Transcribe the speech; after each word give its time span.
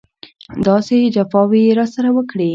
داسې 0.67 0.95
جفاوې 1.15 1.59
یې 1.67 1.71
راسره 1.79 2.09
وکړې. 2.13 2.49